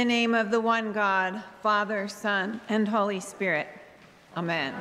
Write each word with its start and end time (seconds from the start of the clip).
the 0.00 0.04
name 0.06 0.34
of 0.34 0.50
the 0.50 0.58
one 0.58 0.94
God, 0.94 1.42
Father, 1.62 2.08
Son, 2.08 2.58
and 2.70 2.88
Holy 2.88 3.20
Spirit. 3.20 3.68
Amen. 4.34 4.74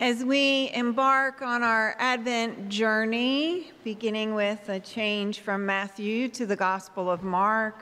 As 0.00 0.24
we 0.24 0.72
embark 0.74 1.40
on 1.40 1.62
our 1.62 1.94
Advent 2.00 2.68
journey, 2.68 3.70
beginning 3.84 4.34
with 4.34 4.68
a 4.68 4.80
change 4.80 5.38
from 5.38 5.64
Matthew 5.64 6.28
to 6.30 6.46
the 6.46 6.56
Gospel 6.56 7.08
of 7.08 7.22
Mark, 7.22 7.80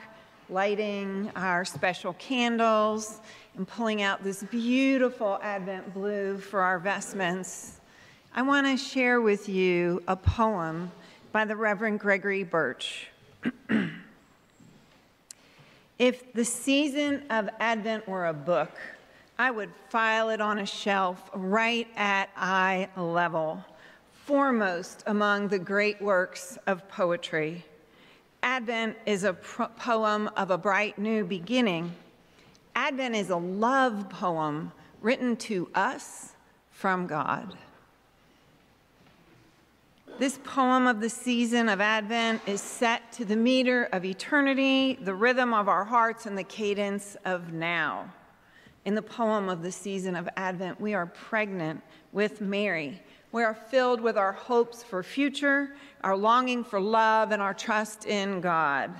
lighting 0.51 1.33
our 1.37 1.65
special 1.65 2.13
candles, 2.19 3.23
and 3.57 3.67
pulling 3.67 4.03
out 4.03 4.23
this 4.23 4.43
beautiful 4.43 5.39
Advent 5.43 5.95
blue 5.95 6.37
for 6.37 6.61
our 6.61 6.79
vestments, 6.79 7.76
I 8.39 8.43
want 8.43 8.67
to 8.67 8.77
share 8.77 9.23
with 9.23 9.49
you 9.49 10.03
a 10.07 10.15
poem 10.15 10.93
by 11.33 11.47
the 11.47 11.57
Reverend 11.57 12.01
Gregory 12.01 12.43
Birch. 12.43 13.09
if 15.99 16.35
the 16.35 16.45
season 16.45 17.23
of 17.31 17.49
Advent 17.59 18.07
were 18.07 18.27
a 18.27 18.35
book, 18.35 18.73
I 19.39 19.51
would 19.51 19.71
file 19.89 20.29
it 20.29 20.43
on 20.43 20.59
a 20.59 20.67
shelf 20.67 21.31
right 21.33 21.89
at 21.97 22.29
eye 22.37 22.91
level, 22.95 23.65
foremost 24.27 25.03
among 25.07 25.49
the 25.49 25.59
great 25.59 26.03
works 26.03 26.59
of 26.67 26.87
poetry. 26.91 27.65
Advent 28.43 28.99
is 29.07 29.25
a 29.25 29.33
poem 29.33 30.29
of 30.37 30.51
a 30.51 30.59
bright 30.59 30.99
new 30.99 31.25
beginning. 31.25 31.91
Advent 32.75 33.17
is 33.17 33.31
a 33.31 33.37
love 33.37 34.11
poem 34.11 34.73
written 35.01 35.37
to 35.37 35.71
us 35.75 36.35
from 36.71 37.07
God. 37.07 37.57
This 40.19 40.39
poem 40.45 40.87
of 40.87 41.03
the 41.03 41.11
season 41.11 41.69
of 41.69 41.83
Advent 41.83 42.41
is 42.47 42.63
set 42.63 43.13
to 43.13 43.27
the 43.27 43.37
meter 43.37 43.87
of 43.93 44.03
eternity, 44.03 44.99
the 45.03 45.13
rhythm 45.13 45.53
of 45.53 45.69
our 45.69 45.85
hearts, 45.85 46.25
and 46.25 46.39
the 46.39 46.43
cadence 46.43 47.19
of 47.27 47.53
now. 47.53 48.11
In 48.87 48.95
the 48.95 49.03
poem 49.03 49.51
of 49.51 49.63
the 49.63 49.71
season 49.71 50.17
of 50.17 50.27
Advent, 50.39 50.81
we 50.81 50.95
are 50.95 51.05
pregnant 51.05 51.83
with 52.13 52.41
Mary. 52.41 53.03
We 53.31 53.43
are 53.43 53.53
filled 53.53 54.01
with 54.01 54.17
our 54.17 54.33
hopes 54.33 54.83
for 54.83 55.03
future, 55.03 55.77
our 56.03 56.17
longing 56.17 56.65
for 56.65 56.81
love, 56.81 57.31
and 57.31 57.43
our 57.43 57.53
trust 57.53 58.07
in 58.07 58.41
God. 58.41 58.95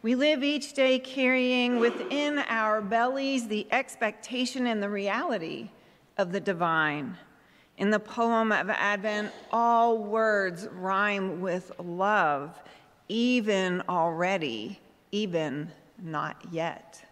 We 0.00 0.14
live 0.14 0.42
each 0.42 0.72
day 0.72 0.98
carrying 0.98 1.78
within 1.78 2.38
our 2.38 2.80
bellies 2.80 3.48
the 3.48 3.66
expectation 3.70 4.66
and 4.66 4.82
the 4.82 4.88
reality 4.88 5.68
of 6.16 6.32
the 6.32 6.40
divine. 6.40 7.18
In 7.76 7.90
the 7.90 7.98
poem 7.98 8.52
of 8.52 8.70
Advent, 8.70 9.32
all 9.50 9.98
words 9.98 10.68
rhyme 10.72 11.40
with 11.40 11.72
love, 11.78 12.62
even 13.08 13.82
already, 13.88 14.78
even 15.10 15.70
not 16.00 16.36
yet. 16.52 17.04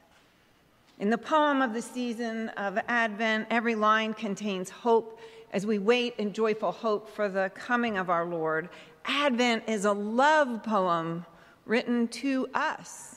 In 1.01 1.11
the 1.11 1.19
poem 1.19 1.63
of 1.63 1.75
the 1.75 1.83
season 1.83 2.49
of 2.51 2.79
Advent, 2.87 3.49
every 3.51 3.75
line 3.75 4.15
contains 4.15 4.71
hope 4.71 5.19
as 5.53 5.67
we 5.67 5.79
wait 5.79 6.15
in 6.19 6.33
joyful 6.33 6.71
hope 6.71 7.11
for 7.11 7.29
the 7.29 7.51
coming 7.55 7.99
of 7.99 8.09
our 8.09 8.25
Lord. 8.25 8.69
Advent 9.05 9.65
is 9.67 9.85
a 9.85 9.93
love 9.93 10.63
poem 10.63 11.27
written 11.67 12.07
to 12.09 12.49
us 12.55 13.17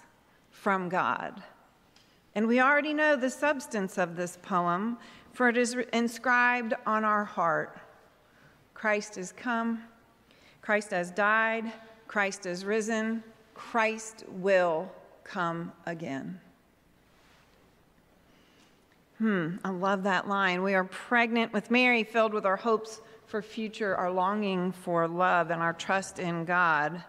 from 0.50 0.90
God. 0.90 1.44
And 2.34 2.48
we 2.48 2.60
already 2.60 2.94
know 2.94 3.16
the 3.16 3.30
substance 3.30 3.98
of 3.98 4.16
this 4.16 4.38
poem, 4.42 4.98
for 5.36 5.50
it 5.50 5.58
is 5.58 5.76
inscribed 5.94 6.74
on 6.86 7.04
our 7.04 7.26
heart 7.26 7.78
Christ 8.74 9.16
has 9.16 9.32
come, 9.32 9.84
Christ 10.62 10.92
has 10.92 11.12
died, 11.12 11.72
Christ 12.08 12.44
has 12.44 12.66
risen, 12.66 13.24
Christ 13.54 14.26
will 14.28 14.92
come 15.24 15.72
again. 15.86 16.40
Hmm, 19.18 19.56
I 19.64 19.70
love 19.70 20.04
that 20.04 20.28
line. 20.28 20.62
We 20.62 20.76
are 20.76 20.84
pregnant 20.84 21.54
with 21.54 21.72
Mary, 21.72 22.04
filled 22.04 22.34
with 22.34 22.46
our 22.46 22.58
hopes 22.58 23.02
for 23.28 23.42
future, 23.42 23.96
our 23.96 24.12
longing 24.12 24.72
for 24.72 25.08
love, 25.08 25.52
and 25.52 25.62
our 25.62 25.74
trust 25.74 26.20
in 26.20 26.46
God. 26.46 27.02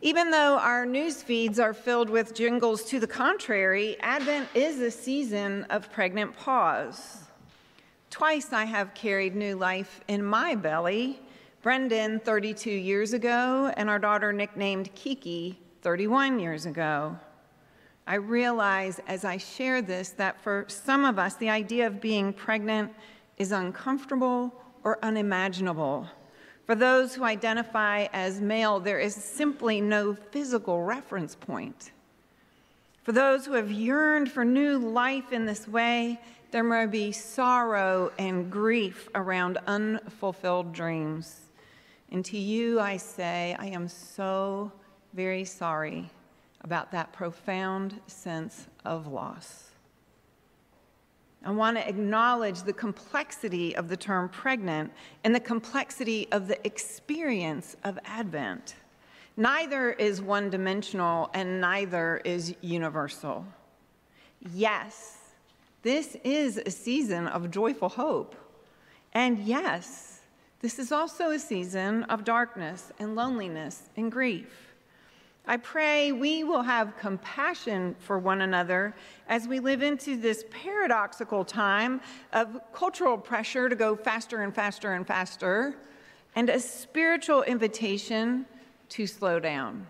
Even 0.00 0.30
though 0.30 0.58
our 0.58 0.86
news 0.86 1.22
feeds 1.22 1.58
are 1.58 1.74
filled 1.74 2.08
with 2.08 2.32
jingles 2.32 2.84
to 2.84 3.00
the 3.00 3.06
contrary, 3.06 3.96
Advent 4.00 4.48
is 4.54 4.80
a 4.80 4.92
season 4.92 5.64
of 5.70 5.90
pregnant 5.90 6.36
pause. 6.36 7.24
Twice 8.08 8.52
I 8.52 8.64
have 8.64 8.94
carried 8.94 9.34
new 9.34 9.56
life 9.56 10.00
in 10.06 10.22
my 10.24 10.54
belly 10.54 11.20
Brendan 11.62 12.20
32 12.20 12.70
years 12.70 13.12
ago, 13.12 13.72
and 13.76 13.90
our 13.90 13.98
daughter 13.98 14.32
nicknamed 14.32 14.94
Kiki 14.94 15.58
31 15.82 16.38
years 16.38 16.64
ago. 16.64 17.18
I 18.06 18.14
realize 18.14 19.00
as 19.08 19.24
I 19.24 19.36
share 19.36 19.82
this 19.82 20.10
that 20.10 20.40
for 20.40 20.64
some 20.68 21.04
of 21.04 21.18
us, 21.18 21.34
the 21.34 21.50
idea 21.50 21.88
of 21.88 22.00
being 22.00 22.32
pregnant 22.32 22.92
is 23.36 23.50
uncomfortable 23.50 24.54
or 24.84 24.98
unimaginable. 25.04 26.08
For 26.68 26.74
those 26.74 27.14
who 27.14 27.24
identify 27.24 28.08
as 28.12 28.42
male, 28.42 28.78
there 28.78 28.98
is 28.98 29.14
simply 29.14 29.80
no 29.80 30.12
physical 30.12 30.82
reference 30.82 31.34
point. 31.34 31.92
For 33.04 33.12
those 33.12 33.46
who 33.46 33.54
have 33.54 33.72
yearned 33.72 34.30
for 34.30 34.44
new 34.44 34.76
life 34.76 35.32
in 35.32 35.46
this 35.46 35.66
way, 35.66 36.20
there 36.50 36.62
may 36.62 36.84
be 36.84 37.10
sorrow 37.10 38.12
and 38.18 38.52
grief 38.52 39.08
around 39.14 39.56
unfulfilled 39.66 40.74
dreams. 40.74 41.40
And 42.12 42.22
to 42.26 42.36
you, 42.36 42.80
I 42.80 42.98
say, 42.98 43.56
I 43.58 43.68
am 43.68 43.88
so 43.88 44.70
very 45.14 45.46
sorry 45.46 46.10
about 46.60 46.92
that 46.92 47.14
profound 47.14 47.98
sense 48.08 48.66
of 48.84 49.06
loss. 49.06 49.67
I 51.44 51.50
want 51.50 51.76
to 51.76 51.88
acknowledge 51.88 52.62
the 52.62 52.72
complexity 52.72 53.76
of 53.76 53.88
the 53.88 53.96
term 53.96 54.28
pregnant 54.28 54.92
and 55.24 55.34
the 55.34 55.40
complexity 55.40 56.26
of 56.32 56.48
the 56.48 56.64
experience 56.66 57.76
of 57.84 57.98
Advent. 58.04 58.74
Neither 59.36 59.92
is 59.92 60.20
one 60.20 60.50
dimensional 60.50 61.30
and 61.32 61.60
neither 61.60 62.20
is 62.24 62.54
universal. 62.60 63.46
Yes, 64.52 65.18
this 65.82 66.16
is 66.24 66.58
a 66.58 66.70
season 66.70 67.28
of 67.28 67.50
joyful 67.50 67.88
hope. 67.88 68.34
And 69.12 69.38
yes, 69.38 70.20
this 70.60 70.80
is 70.80 70.90
also 70.90 71.30
a 71.30 71.38
season 71.38 72.02
of 72.04 72.24
darkness 72.24 72.92
and 72.98 73.14
loneliness 73.14 73.88
and 73.96 74.10
grief. 74.10 74.67
I 75.50 75.56
pray 75.56 76.12
we 76.12 76.44
will 76.44 76.60
have 76.60 76.98
compassion 76.98 77.96
for 78.00 78.18
one 78.18 78.42
another 78.42 78.94
as 79.30 79.48
we 79.48 79.60
live 79.60 79.80
into 79.80 80.14
this 80.14 80.44
paradoxical 80.50 81.42
time 81.42 82.02
of 82.34 82.60
cultural 82.74 83.16
pressure 83.16 83.70
to 83.70 83.74
go 83.74 83.96
faster 83.96 84.42
and 84.42 84.54
faster 84.54 84.92
and 84.92 85.06
faster, 85.06 85.74
and 86.36 86.50
a 86.50 86.60
spiritual 86.60 87.44
invitation 87.44 88.44
to 88.90 89.06
slow 89.06 89.40
down. 89.40 89.86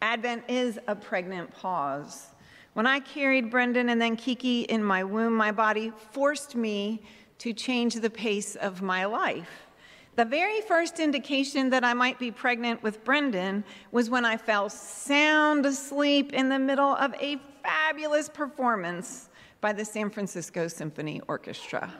Advent 0.00 0.44
is 0.46 0.78
a 0.86 0.94
pregnant 0.94 1.52
pause. 1.52 2.28
When 2.74 2.86
I 2.86 3.00
carried 3.00 3.50
Brendan 3.50 3.88
and 3.88 4.00
then 4.00 4.14
Kiki 4.14 4.62
in 4.62 4.84
my 4.84 5.02
womb, 5.02 5.34
my 5.34 5.50
body 5.50 5.92
forced 6.12 6.54
me 6.54 7.02
to 7.38 7.52
change 7.52 7.96
the 7.96 8.10
pace 8.10 8.54
of 8.54 8.80
my 8.80 9.06
life. 9.06 9.66
The 10.14 10.24
very 10.26 10.60
first 10.60 11.00
indication 11.00 11.70
that 11.70 11.84
I 11.84 11.94
might 11.94 12.18
be 12.18 12.30
pregnant 12.30 12.82
with 12.82 13.02
Brendan 13.02 13.64
was 13.92 14.10
when 14.10 14.26
I 14.26 14.36
fell 14.36 14.68
sound 14.68 15.64
asleep 15.64 16.34
in 16.34 16.50
the 16.50 16.58
middle 16.58 16.94
of 16.96 17.14
a 17.18 17.38
fabulous 17.62 18.28
performance 18.28 19.30
by 19.62 19.72
the 19.72 19.86
San 19.86 20.10
Francisco 20.10 20.68
Symphony 20.68 21.22
Orchestra. 21.28 21.90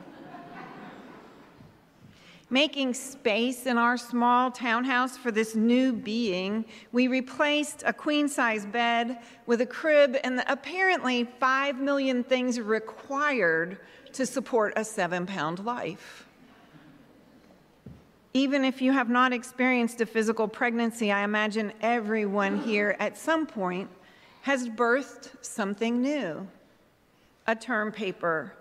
Making 2.51 2.93
space 2.93 3.65
in 3.65 3.79
our 3.79 3.97
small 3.97 4.51
townhouse 4.51 5.17
for 5.17 5.31
this 5.31 5.55
new 5.55 5.91
being, 5.91 6.65
we 6.91 7.07
replaced 7.07 7.81
a 7.83 7.93
queen 7.93 8.27
size 8.27 8.67
bed 8.67 9.23
with 9.47 9.59
a 9.61 9.65
crib 9.65 10.17
and 10.23 10.37
the 10.37 10.51
apparently 10.51 11.23
five 11.39 11.79
million 11.79 12.23
things 12.23 12.59
required 12.59 13.79
to 14.11 14.27
support 14.27 14.73
a 14.75 14.83
seven 14.83 15.25
pound 15.25 15.65
life. 15.65 16.27
Even 18.35 18.65
if 18.65 18.81
you 18.81 18.91
have 18.91 19.09
not 19.09 19.31
experienced 19.31 20.01
a 20.01 20.07
physical 20.07 20.47
pregnancy, 20.47 21.11
I 21.11 21.23
imagine 21.23 21.71
everyone 21.81 22.59
here 22.59 22.95
at 22.99 23.15
some 23.15 23.45
point 23.45 23.89
has 24.41 24.67
birthed 24.67 25.29
something 25.41 26.01
new 26.01 26.47
a 27.45 27.55
term 27.55 27.91
paper, 27.91 28.53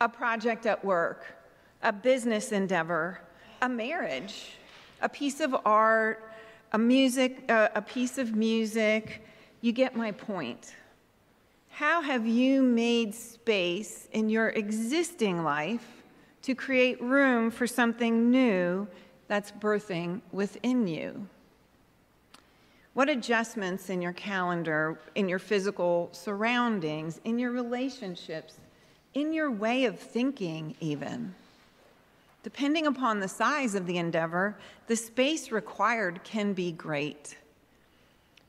a 0.00 0.08
project 0.08 0.64
at 0.64 0.82
work, 0.84 1.26
a 1.82 1.92
business 1.92 2.52
endeavor, 2.52 3.20
a 3.60 3.68
marriage, 3.68 4.52
a 5.02 5.08
piece 5.08 5.40
of 5.40 5.54
art, 5.64 6.32
a 6.72 6.78
music, 6.78 7.44
uh, 7.48 7.68
a 7.74 7.82
piece 7.82 8.16
of 8.16 8.34
music. 8.34 9.24
You 9.60 9.72
get 9.72 9.96
my 9.96 10.12
point. 10.12 10.74
How 11.70 12.00
have 12.00 12.26
you 12.26 12.62
made 12.62 13.14
space 13.14 14.08
in 14.12 14.30
your 14.30 14.50
existing 14.50 15.42
life 15.42 15.86
to 16.42 16.54
create 16.54 17.02
room 17.02 17.50
for 17.50 17.66
something 17.66 18.30
new 18.30 18.86
that's 19.28 19.52
birthing 19.52 20.20
within 20.32 20.88
you? 20.88 21.28
What 22.94 23.08
adjustments 23.08 23.90
in 23.90 24.02
your 24.02 24.14
calendar, 24.14 24.98
in 25.14 25.28
your 25.28 25.38
physical 25.38 26.08
surroundings, 26.10 27.20
in 27.24 27.38
your 27.38 27.52
relationships, 27.52 28.58
in 29.14 29.32
your 29.32 29.50
way 29.52 29.84
of 29.84 30.00
thinking, 30.00 30.74
even? 30.80 31.34
Depending 32.42 32.86
upon 32.86 33.20
the 33.20 33.28
size 33.28 33.74
of 33.74 33.86
the 33.86 33.98
endeavor, 33.98 34.56
the 34.86 34.96
space 34.96 35.52
required 35.52 36.24
can 36.24 36.54
be 36.54 36.72
great. 36.72 37.36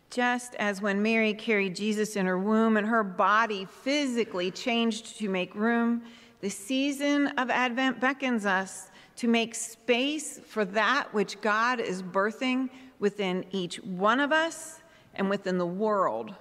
Just 0.10 0.56
as 0.56 0.82
when 0.82 1.02
Mary 1.02 1.34
carried 1.34 1.76
Jesus 1.76 2.16
in 2.16 2.26
her 2.26 2.40
womb 2.40 2.78
and 2.78 2.88
her 2.88 3.04
body 3.04 3.66
physically 3.66 4.50
changed 4.50 5.20
to 5.20 5.30
make 5.30 5.54
room, 5.54 6.02
the 6.42 6.50
season 6.50 7.28
of 7.38 7.50
Advent 7.50 8.00
beckons 8.00 8.46
us 8.46 8.89
to 9.20 9.28
make 9.28 9.54
space 9.54 10.40
for 10.46 10.64
that 10.64 11.14
which 11.14 11.42
God 11.42 11.82
is 11.82 12.02
birthing 12.02 12.70
within 13.00 13.44
each 13.52 13.76
one 13.84 14.22
of 14.22 14.32
us 14.32 14.80
and 15.14 15.30
within 15.30 15.58
the 15.58 15.66
world 15.66 16.34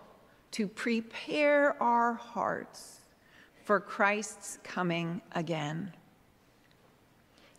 to 0.53 0.69
prepare 0.69 1.81
our 1.83 2.15
hearts 2.15 3.01
for 3.65 3.81
Christ's 3.81 4.61
coming 4.63 5.21
again. 5.33 5.93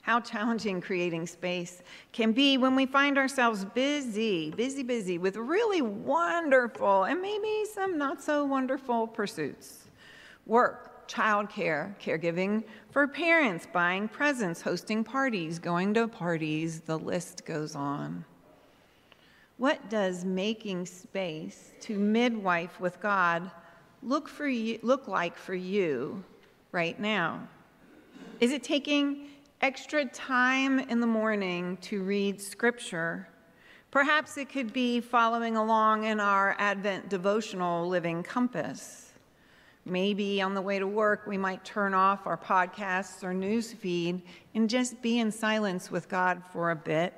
How 0.03 0.21
challenging 0.21 0.79
creating 0.79 1.27
space 1.27 1.83
can 2.13 2.31
be 2.31 2.57
when 2.57 2.73
we 2.73 2.85
find 2.85 3.17
ourselves 3.17 3.65
busy, 3.65 4.51
busy, 4.51 4.83
busy 4.83 5.17
with 5.17 5.35
really 5.35 5.81
wonderful 5.81 7.03
and 7.03 7.21
maybe 7.21 7.65
some 7.73 7.97
not 7.97 8.23
so 8.23 8.45
wonderful 8.45 9.05
pursuits. 9.05 9.89
Work, 10.45 10.88
childcare, 11.09 11.93
caregiving 11.99 12.63
for 12.91 13.07
parents, 13.07 13.67
buying 13.73 14.07
presents, 14.07 14.61
hosting 14.61 15.03
parties, 15.03 15.59
going 15.59 15.93
to 15.95 16.07
parties, 16.07 16.79
the 16.81 16.97
list 16.97 17.45
goes 17.45 17.75
on. 17.75 18.23
What 19.57 19.89
does 19.89 20.23
making 20.23 20.85
space 20.85 21.73
to 21.81 21.97
midwife 21.97 22.79
with 22.79 23.01
God 23.01 23.51
look, 24.01 24.29
for 24.29 24.47
you, 24.47 24.79
look 24.83 25.09
like 25.09 25.35
for 25.35 25.55
you 25.55 26.23
right 26.71 26.97
now? 26.97 27.47
Is 28.39 28.53
it 28.53 28.63
taking 28.63 29.29
extra 29.61 30.05
time 30.05 30.79
in 30.79 31.01
the 31.01 31.07
morning 31.07 31.77
to 31.81 32.01
read 32.01 32.41
scripture. 32.41 33.27
Perhaps 33.91 34.37
it 34.37 34.49
could 34.49 34.71
be 34.71 35.01
following 35.01 35.57
along 35.57 36.05
in 36.05 36.19
our 36.19 36.55
Advent 36.59 37.09
devotional 37.09 37.87
Living 37.87 38.23
Compass. 38.23 39.08
Maybe 39.89 40.41
on 40.41 40.53
the 40.53 40.61
way 40.61 40.77
to 40.77 40.87
work, 40.87 41.25
we 41.25 41.37
might 41.37 41.65
turn 41.65 41.93
off 41.93 42.27
our 42.27 42.37
podcasts 42.37 43.23
or 43.23 43.33
news 43.33 43.73
feed 43.73 44.21
and 44.53 44.69
just 44.69 45.01
be 45.01 45.19
in 45.19 45.31
silence 45.31 45.89
with 45.89 46.07
God 46.07 46.43
for 46.51 46.71
a 46.71 46.75
bit. 46.75 47.13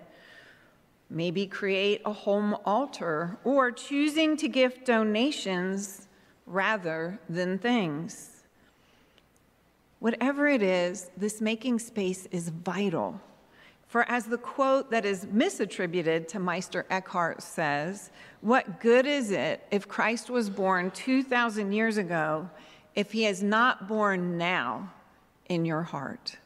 Maybe 1.09 1.45
create 1.45 2.01
a 2.05 2.13
home 2.13 2.55
altar 2.65 3.37
or 3.43 3.71
choosing 3.71 4.37
to 4.37 4.47
give 4.47 4.85
donations 4.85 6.07
rather 6.45 7.19
than 7.27 7.59
things. 7.59 8.43
Whatever 9.99 10.47
it 10.47 10.63
is, 10.63 11.11
this 11.17 11.41
making 11.41 11.79
space 11.79 12.25
is 12.31 12.49
vital. 12.49 13.19
For 13.91 14.09
as 14.09 14.23
the 14.23 14.37
quote 14.37 14.89
that 14.91 15.03
is 15.03 15.25
misattributed 15.25 16.29
to 16.29 16.39
Meister 16.39 16.85
Eckhart 16.89 17.41
says, 17.41 18.09
what 18.39 18.79
good 18.79 19.05
is 19.05 19.31
it 19.31 19.67
if 19.69 19.85
Christ 19.85 20.29
was 20.29 20.49
born 20.49 20.91
2,000 20.91 21.73
years 21.73 21.97
ago 21.97 22.49
if 22.95 23.11
he 23.11 23.25
is 23.25 23.43
not 23.43 23.89
born 23.89 24.37
now 24.37 24.89
in 25.49 25.65
your 25.65 25.83
heart? 25.83 26.37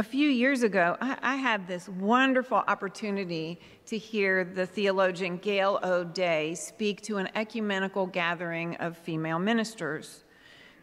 A 0.00 0.02
few 0.02 0.28
years 0.28 0.64
ago, 0.64 0.96
I, 1.00 1.36
had 1.36 1.68
this 1.68 1.88
wonderful 1.88 2.64
opportunity 2.66 3.60
to 3.86 3.96
hear 3.96 4.42
the 4.42 4.66
theologian 4.66 5.36
Gail 5.36 5.78
O'Day 5.84 6.56
speak 6.56 7.02
to 7.02 7.18
an 7.18 7.28
ecumenical 7.36 8.08
gathering 8.08 8.74
of 8.78 8.96
female 8.98 9.38
ministers. 9.38 10.24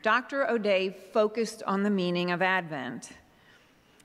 Dr. 0.03 0.49
O'Day 0.49 0.95
focused 1.11 1.63
on 1.63 1.83
the 1.83 1.89
meaning 1.89 2.31
of 2.31 2.41
Advent. 2.41 3.11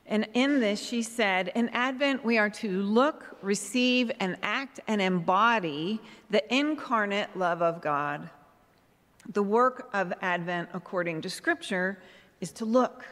And 0.07 0.29
in 0.35 0.61
this, 0.61 0.85
she 0.85 1.03
said, 1.03 1.53
In 1.55 1.69
Advent, 1.71 2.25
we 2.25 2.37
are 2.39 2.51
to 2.51 2.83
look, 2.83 3.37
receive, 3.41 4.11
and 4.21 4.37
act 4.43 4.81
and 4.89 5.01
embody 5.01 6.01
the 6.31 6.55
incarnate 6.55 7.37
love 7.37 7.63
of 7.63 7.81
God. 7.81 8.29
The 9.33 9.43
work 9.43 9.89
of 9.93 10.13
Advent, 10.21 10.71
according 10.75 11.23
to 11.23 11.31
Scripture, 11.31 11.99
is 12.41 12.51
to 12.53 12.65
look, 12.65 13.05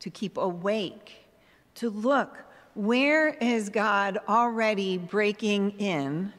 to 0.00 0.10
keep 0.10 0.36
awake, 0.36 1.26
to 1.74 1.90
look. 1.90 2.38
Where 2.74 3.30
is 3.30 3.68
God 3.68 4.18
already 4.28 4.96
breaking 4.98 5.72
in 5.72 6.32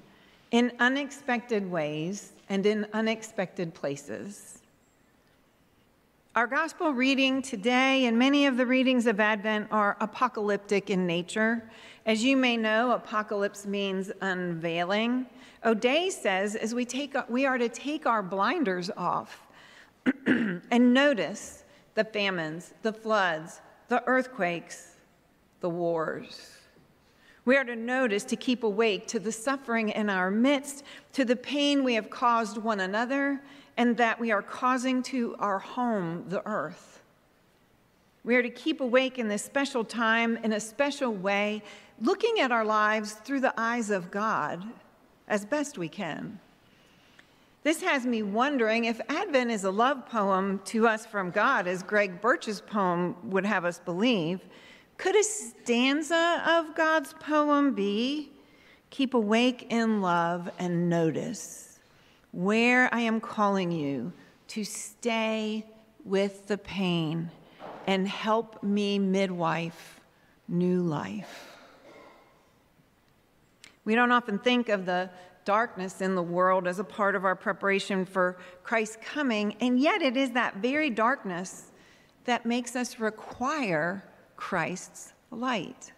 in 0.51 0.71
unexpected 0.79 1.69
ways 1.69 2.31
and 2.47 2.65
in 2.65 2.88
unexpected 2.94 3.73
places? 3.73 4.58
Our 6.39 6.47
gospel 6.47 6.94
reading 6.94 7.41
today 7.41 8.06
and 8.06 8.18
many 8.18 8.45
of 8.45 8.56
the 8.56 8.65
readings 8.65 9.07
of 9.07 9.19
Advent 9.19 9.68
are 9.71 9.97
apocalyptic 10.00 10.89
in 10.89 11.06
nature. 11.06 11.69
As 12.06 12.24
you 12.24 12.38
may 12.38 12.56
know, 12.56 12.94
apocalypse 12.94 13.65
means 13.65 14.09
unveiling. 14.21 15.25
O'Day 15.65 16.09
says 16.09 16.56
as 16.56 16.74
we, 16.74 16.86
take, 16.86 17.13
we 17.27 17.45
are 17.45 17.57
to 17.57 17.68
take 17.68 18.06
our 18.06 18.24
blinders 18.24 18.89
off 18.95 19.47
and 20.25 20.94
notice 20.94 21.65
the 21.95 22.06
famines, 22.06 22.74
the 22.83 22.94
floods, 22.94 23.59
the 23.89 24.01
earthquakes, 24.07 24.95
the 25.59 25.69
wars. 25.69 26.56
We 27.44 27.57
are 27.57 27.65
to 27.65 27.75
notice 27.75 28.24
to 28.24 28.38
keep 28.38 28.63
awake 28.63 29.07
to 29.07 29.19
the 29.19 29.33
suffering 29.33 29.89
in 29.89 30.09
our 30.09 30.31
midst, 30.31 30.85
to 31.13 31.25
the 31.25 31.35
pain 31.35 31.83
we 31.83 31.95
have 31.95 32.09
caused 32.09 32.57
one 32.57 32.80
another, 32.80 33.42
and 33.80 33.96
that 33.96 34.20
we 34.20 34.30
are 34.30 34.42
causing 34.42 35.02
to 35.02 35.38
our 35.40 35.58
home, 35.58 36.26
the 36.28 36.46
earth. 36.46 37.02
We 38.26 38.36
are 38.36 38.44
to 38.44 38.50
keep 38.50 38.81
awake 38.81 39.18
in 39.18 39.30
this 39.30 39.42
special 39.42 39.86
time 39.86 40.36
in 40.44 40.52
a 40.52 40.60
special 40.60 41.14
way, 41.14 41.64
looking 42.02 42.42
at 42.42 42.52
our 42.52 42.66
lives 42.66 43.14
through 43.14 43.40
the 43.40 43.54
eyes 43.56 43.90
of 43.90 44.12
God 44.12 44.66
as 45.30 45.46
best 45.46 45.78
we 45.78 45.88
can. 45.88 46.42
This 47.64 47.81
has 47.81 48.06
me 48.06 48.22
wondering 48.22 48.84
if 48.84 49.00
Advent 49.08 49.50
is 49.50 49.64
a 49.64 49.72
love 49.72 50.06
poem 50.06 50.59
to 50.66 50.86
us 50.86 51.06
from 51.06 51.31
God, 51.31 51.66
as 51.66 51.81
Greg 51.81 52.19
Birch's 52.19 52.59
poem 52.59 53.16
would 53.24 53.45
have 53.45 53.64
us 53.64 53.80
believe, 53.80 54.42
could 54.98 55.16
a 55.16 55.24
stanza 55.24 56.44
of 56.45 56.76
God's 56.76 57.14
poem 57.14 57.74
be 57.74 58.30
Keep 58.90 59.14
awake 59.14 59.68
in 59.69 60.02
love 60.02 60.50
and 60.57 60.90
notice? 60.90 61.69
Where 62.31 62.94
I 62.94 63.02
am 63.02 63.19
calling 63.19 63.71
you 63.71 64.14
to 64.50 64.64
stay 64.64 65.66
with 66.04 66.48
the 66.48 66.57
pain 66.57 67.30
and 67.88 68.07
help 68.07 68.62
me 68.64 69.00
midwife 69.00 70.00
new 70.48 70.81
life. 70.81 71.57
We 73.86 73.95
don't 73.95 74.12
often 74.12 74.40
think 74.40 74.69
of 74.69 74.86
the 74.86 75.09
darkness 75.45 76.02
in 76.02 76.14
the 76.14 76.21
world 76.21 76.68
as 76.68 76.80
a 76.80 76.83
part 76.83 77.16
of 77.16 77.26
our 77.26 77.36
preparation 77.36 78.06
for 78.06 78.38
Christ's 78.64 78.98
coming, 79.04 79.56
and 79.62 79.80
yet 79.80 80.02
it 80.02 80.16
is 80.16 80.31
that 80.31 80.57
very 80.57 80.90
darkness 80.90 81.71
that 82.26 82.45
makes 82.45 82.76
us 82.76 83.00
require 83.00 84.04
Christ's 84.36 85.14
light. 85.31 85.92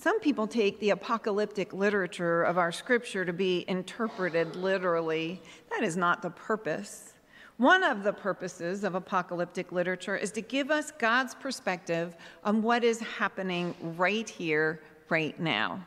Some 0.00 0.18
people 0.20 0.46
take 0.46 0.80
the 0.80 0.90
apocalyptic 0.90 1.74
literature 1.74 2.42
of 2.44 2.56
our 2.56 2.72
scripture 2.72 3.26
to 3.26 3.34
be 3.34 3.66
interpreted 3.68 4.56
literally. 4.56 5.42
That 5.68 5.82
is 5.82 5.94
not 5.94 6.22
the 6.22 6.30
purpose. 6.30 7.12
One 7.58 7.84
of 7.84 8.02
the 8.02 8.14
purposes 8.14 8.82
of 8.82 8.94
apocalyptic 8.94 9.72
literature 9.72 10.16
is 10.16 10.30
to 10.32 10.40
give 10.40 10.70
us 10.70 10.90
God's 10.90 11.34
perspective 11.34 12.16
on 12.44 12.62
what 12.62 12.82
is 12.82 12.98
happening 13.00 13.74
right 13.98 14.26
here, 14.26 14.80
right 15.10 15.38
now. 15.38 15.84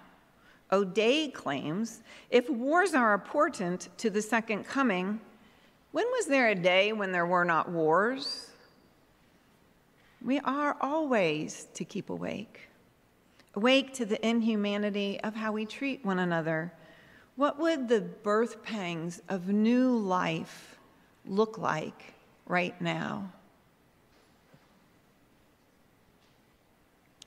O'Day 0.71 1.29
claims 1.29 2.03
if 2.29 2.47
wars 2.51 2.93
are 2.93 3.15
important 3.15 3.89
to 3.97 4.11
the 4.11 4.21
second 4.21 4.65
coming, 4.65 5.19
when 5.91 6.05
was 6.11 6.27
there 6.27 6.49
a 6.49 6.55
day 6.55 6.93
when 6.93 7.11
there 7.11 7.25
were 7.25 7.45
not 7.45 7.71
wars? 7.71 8.51
We 10.23 10.39
are 10.41 10.77
always 10.81 11.65
to 11.73 11.83
keep 11.83 12.11
awake 12.11 12.69
awake 13.55 13.93
to 13.93 14.05
the 14.05 14.25
inhumanity 14.27 15.19
of 15.21 15.35
how 15.35 15.51
we 15.51 15.65
treat 15.65 16.03
one 16.03 16.19
another, 16.19 16.73
what 17.35 17.59
would 17.59 17.87
the 17.87 18.01
birth 18.01 18.63
pangs 18.63 19.21
of 19.29 19.49
new 19.49 19.95
life 19.97 20.77
look 21.25 21.57
like 21.57 22.13
right 22.45 22.79
now? 22.81 23.31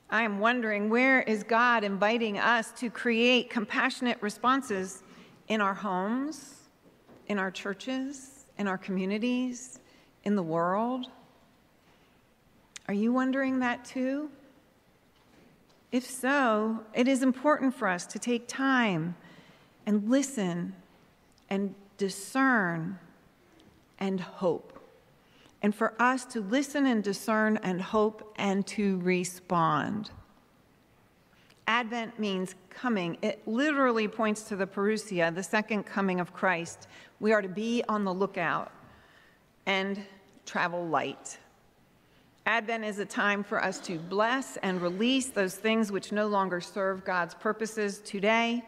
I 0.09 0.23
am 0.23 0.39
wondering 0.39 0.89
where 0.89 1.21
is 1.21 1.43
God 1.43 1.83
inviting 1.83 2.37
us 2.37 2.71
to 2.77 2.89
create 2.89 3.49
compassionate 3.49 4.17
responses 4.21 5.03
in 5.49 5.59
our 5.59 5.73
homes, 5.73 6.55
in 7.27 7.37
our 7.37 7.51
churches, 7.51 8.45
in 8.57 8.67
our 8.67 8.77
communities, 8.77 9.79
in 10.23 10.37
the 10.37 10.43
world? 10.43 11.07
Are 12.87 12.93
you 12.93 13.11
wondering 13.11 13.59
that 13.59 13.83
too? 13.83 14.29
If 15.91 16.05
so, 16.05 16.83
it 16.93 17.07
is 17.07 17.23
important 17.23 17.73
for 17.73 17.87
us 17.87 18.05
to 18.07 18.19
take 18.19 18.47
time 18.47 19.15
and 19.85 20.09
listen 20.09 20.75
and 21.49 21.73
discern 21.97 22.99
and 23.99 24.19
hope. 24.19 24.73
And 25.61 25.73
for 25.73 25.93
us 25.99 26.25
to 26.25 26.41
listen 26.41 26.85
and 26.85 27.03
discern 27.03 27.57
and 27.63 27.81
hope 27.81 28.33
and 28.37 28.67
to 28.67 28.97
respond. 28.99 30.11
Advent 31.67 32.19
means 32.19 32.53
coming. 32.69 33.17
It 33.21 33.45
literally 33.47 34.07
points 34.07 34.43
to 34.43 34.55
the 34.55 34.67
parousia, 34.67 35.33
the 35.33 35.43
second 35.43 35.83
coming 35.83 36.19
of 36.19 36.33
Christ. 36.33 36.87
We 37.19 37.33
are 37.33 37.41
to 37.41 37.49
be 37.49 37.83
on 37.89 38.03
the 38.03 38.13
lookout 38.13 38.71
and 39.65 40.01
travel 40.45 40.87
light. 40.87 41.37
Advent 42.47 42.85
is 42.85 42.97
a 42.97 43.05
time 43.05 43.43
for 43.43 43.61
us 43.61 43.77
to 43.77 43.99
bless 43.99 44.55
and 44.63 44.81
release 44.81 45.27
those 45.27 45.55
things 45.55 45.91
which 45.91 46.13
no 46.13 46.27
longer 46.27 46.61
serve 46.61 47.03
God's 47.03 47.33
purposes 47.33 47.99
today. 47.99 48.63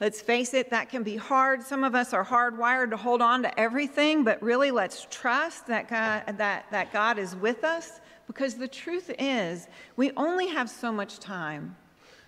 Let's 0.00 0.22
face 0.22 0.54
it, 0.54 0.70
that 0.70 0.88
can 0.88 1.02
be 1.02 1.16
hard. 1.16 1.62
Some 1.62 1.84
of 1.84 1.94
us 1.94 2.14
are 2.14 2.24
hardwired 2.24 2.88
to 2.88 2.96
hold 2.96 3.20
on 3.20 3.42
to 3.42 3.60
everything, 3.60 4.24
but 4.24 4.42
really 4.42 4.70
let's 4.70 5.06
trust 5.10 5.66
that 5.66 5.90
God, 5.90 6.38
that, 6.38 6.64
that 6.70 6.90
God 6.90 7.18
is 7.18 7.36
with 7.36 7.62
us 7.62 8.00
because 8.26 8.54
the 8.54 8.66
truth 8.66 9.14
is, 9.18 9.68
we 9.96 10.10
only 10.16 10.48
have 10.48 10.70
so 10.70 10.90
much 10.90 11.18
time, 11.18 11.76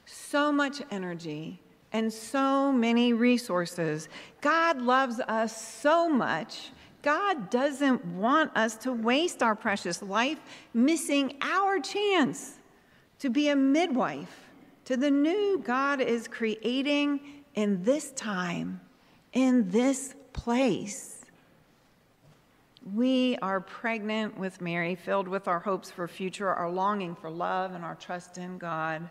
so 0.05 0.53
much 0.53 0.83
energy, 0.91 1.59
and 1.95 2.13
so 2.13 2.71
many 2.71 3.15
resources. 3.15 4.11
God 4.43 4.83
loves 4.83 5.21
us 5.21 5.59
so 5.81 6.07
much 6.07 6.71
God 7.03 7.51
doesn't 7.51 8.05
want 8.05 8.57
us 8.57 8.77
to 8.79 8.93
waste 8.93 9.43
our 9.43 9.55
precious 9.55 10.03
life 10.03 10.39
missing 10.75 11.37
our 11.41 11.79
chance 11.81 12.59
to 13.21 13.31
be 13.31 13.49
a 13.49 13.57
midwife 13.57 14.51
to 14.85 14.97
the 14.97 15.11
new 15.11 15.63
God 15.65 16.01
is 16.01 16.27
creating 16.27 17.21
in 17.55 17.83
this 17.85 18.11
time, 18.13 18.81
in 19.33 19.71
this 19.71 20.15
place. 20.33 21.25
We 22.95 23.37
are 23.43 23.61
pregnant 23.61 24.39
with 24.39 24.61
Mary, 24.61 24.95
filled 24.95 25.29
with 25.29 25.47
our 25.47 25.61
hopes 25.61 25.91
for 25.91 26.09
future, 26.09 26.49
our 26.49 26.71
longing 26.71 27.15
for 27.15 27.31
love, 27.31 27.75
and 27.75 27.85
our 27.85 27.95
trust 27.95 28.39
in 28.39 28.59
God. 28.59 29.09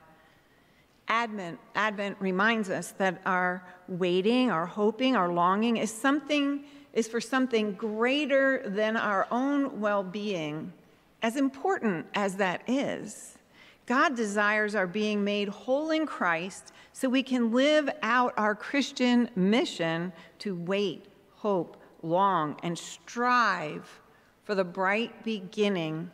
Advent, 1.08 1.60
Advent 1.76 2.18
reminds 2.20 2.70
us 2.70 2.92
that 2.98 3.22
our 3.26 3.64
waiting, 3.88 4.52
our 4.52 4.66
hoping, 4.66 5.16
our 5.16 5.32
longing 5.32 5.78
is 5.78 5.94
something 5.94 6.64
is 6.94 7.08
for 7.08 7.22
something 7.22 7.74
greater 7.74 8.64
than 8.66 8.98
our 8.98 9.28
own 9.32 9.80
well 9.80 10.04
being, 10.04 10.74
as 11.22 11.36
important 11.36 12.06
as 12.16 12.36
that 12.38 12.62
is. 12.68 13.38
God 13.86 14.16
desires 14.16 14.76
our 14.76 14.88
being 14.88 15.24
made 15.24 15.50
whole 15.50 15.92
in 15.92 16.06
Christ 16.06 16.74
so 16.94 17.10
we 17.10 17.24
can 17.24 17.52
live 17.52 17.90
out 18.02 18.34
our 18.38 18.54
Christian 18.54 19.30
mission 19.36 20.14
to 20.40 20.56
wait, 20.56 21.06
hope, 21.34 21.78
long, 22.04 22.58
and 22.62 22.78
strive 22.78 24.00
for 24.44 24.56
the 24.56 24.64
bright 24.64 25.24
beginning 25.24 26.12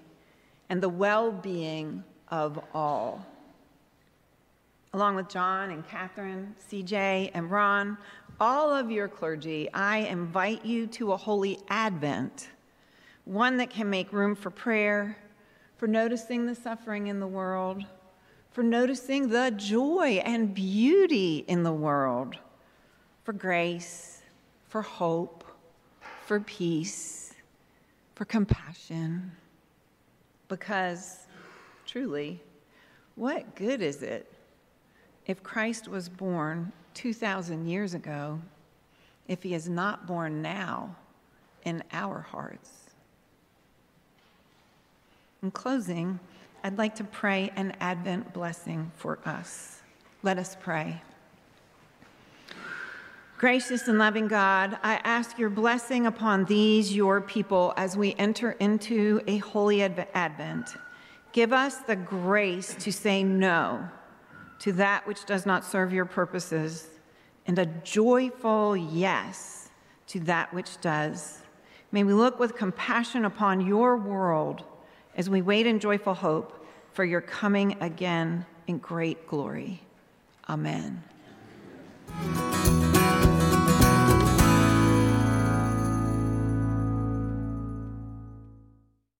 and 0.70 0.82
the 0.82 0.90
well 0.90 1.32
being 1.32 2.04
of 2.30 2.60
all. 2.74 3.26
Along 4.94 5.16
with 5.16 5.28
John 5.28 5.72
and 5.72 5.86
Catherine, 5.86 6.56
CJ, 6.72 7.32
and 7.34 7.52
Ron, 7.52 7.98
all 8.40 8.74
of 8.74 8.92
your 8.92 9.08
clergy, 9.08 9.72
I 9.74 10.00
invite 10.00 10.66
you 10.66 10.88
to 10.88 11.14
a 11.14 11.18
holy 11.18 11.60
Advent, 11.70 12.50
one 13.24 13.58
that 13.58 13.70
can 13.70 13.90
make 13.90 14.12
room 14.12 14.36
for 14.36 14.50
prayer, 14.50 15.18
for 15.78 15.88
noticing 15.88 16.46
the 16.46 16.56
suffering 16.56 17.08
in 17.08 17.20
the 17.20 17.28
world, 17.28 17.84
for 18.52 18.64
noticing 18.64 19.30
the 19.30 19.52
joy 19.52 20.22
and 20.24 20.54
beauty 20.54 21.46
in 21.48 21.64
the 21.64 21.74
world, 21.74 22.38
for 23.24 23.34
grace, 23.34 24.22
for 24.68 24.82
hope, 24.82 25.44
for 26.26 26.40
peace, 26.40 27.34
for 28.16 28.26
compassion. 28.26 29.32
Because 30.48 31.26
truly, 31.86 32.42
what 33.16 33.56
good 33.56 33.82
is 33.82 34.04
it 34.04 34.32
if 35.26 35.42
Christ 35.42 35.88
was 35.88 36.08
born 36.08 36.72
2,000 36.96 37.68
years 37.68 37.94
ago 37.94 38.42
if 39.28 39.44
he 39.44 39.54
is 39.54 39.70
not 39.70 40.08
born 40.08 40.42
now 40.42 40.96
in 41.64 41.84
our 41.92 42.22
hearts. 42.22 42.72
In 45.44 45.52
closing, 45.52 46.20
I'd 46.64 46.78
like 46.78 46.96
to 46.96 47.04
pray 47.04 47.52
an 47.56 47.74
Advent 47.80 48.34
blessing 48.34 48.92
for 48.96 49.20
us. 49.26 49.82
Let 50.24 50.40
us 50.40 50.58
pray. 50.60 51.02
Gracious 53.38 53.88
and 53.88 54.00
loving 54.00 54.28
God, 54.28 54.80
I 54.82 54.96
ask 55.04 55.38
your 55.38 55.50
blessing 55.50 56.08
upon 56.08 56.46
these, 56.46 56.96
your 56.96 57.20
people, 57.20 57.74
as 57.76 57.98
we 57.98 58.16
enter 58.16 58.52
into 58.54 59.22
a 59.28 59.38
holy 59.38 59.84
Advent. 59.84 60.76
Give 61.34 61.52
us 61.52 61.78
the 61.80 61.98
grace 61.98 62.74
to 62.80 62.92
say 62.92 63.24
no 63.24 63.90
to 64.60 64.72
that 64.74 65.06
which 65.08 65.26
does 65.26 65.46
not 65.46 65.64
serve 65.64 65.94
your 65.94 66.06
purposes, 66.06 66.88
and 67.48 67.60
a 67.60 67.66
joyful 67.66 68.76
yes 68.76 69.70
to 70.08 70.20
that 70.22 70.54
which 70.54 70.80
does. 70.82 71.42
May 71.92 72.04
we 72.04 72.14
look 72.14 72.40
with 72.40 72.56
compassion 72.56 73.26
upon 73.26 73.66
your 73.66 73.98
world 73.98 74.64
as 75.16 75.30
we 75.30 75.42
wait 75.42 75.68
in 75.68 75.80
joyful 75.80 76.14
hope 76.14 76.66
for 76.92 77.06
your 77.06 77.22
coming 77.22 77.78
again 77.82 78.46
in 78.68 78.78
great 78.80 79.28
glory. 79.28 79.82
Amen. 80.50 81.04